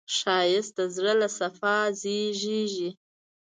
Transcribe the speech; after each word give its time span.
ښایست 0.17 0.71
د 0.77 0.79
زړه 0.95 1.13
له 1.21 1.27
صفا 1.37 1.77
زېږېږي 2.01 2.89